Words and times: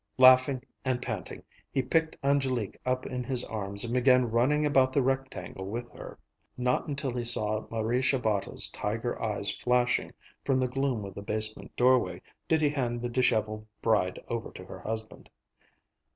Laughing 0.17 0.63
and 0.83 0.99
panting, 0.99 1.43
he 1.71 1.83
picked 1.83 2.19
Angélique 2.23 2.75
up 2.87 3.05
in 3.05 3.23
his 3.23 3.43
arms 3.43 3.83
and 3.83 3.93
began 3.93 4.31
running 4.31 4.65
about 4.65 4.91
the 4.93 5.01
rectangle 5.03 5.67
with 5.67 5.87
her. 5.91 6.17
Not 6.57 6.87
until 6.87 7.11
he 7.15 7.23
saw 7.23 7.67
Marie 7.69 8.01
Shabata's 8.01 8.71
tiger 8.71 9.21
eyes 9.21 9.55
flashing 9.55 10.11
from 10.43 10.59
the 10.59 10.67
gloom 10.67 11.05
of 11.05 11.13
the 11.13 11.21
basement 11.21 11.75
doorway 11.75 12.19
did 12.47 12.61
he 12.61 12.69
hand 12.71 13.03
the 13.03 13.09
disheveled 13.09 13.67
bride 13.83 14.19
over 14.27 14.49
to 14.53 14.65
her 14.65 14.79
husband. 14.79 15.29